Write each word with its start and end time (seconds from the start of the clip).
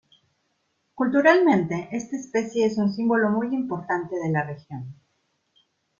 Culturalmente, 0.95 1.89
esta 1.91 2.15
especie 2.17 2.65
es 2.65 2.79
un 2.79 2.91
símbolo 2.91 3.29
muy 3.29 3.53
importante 3.53 4.15
de 4.15 4.31
la 4.31 4.41
región. 4.43 4.95